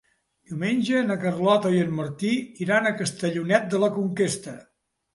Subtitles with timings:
[0.51, 2.33] Diumenge na Carlota i en Martí
[2.67, 4.61] iran a Castellonet de la Conquesta.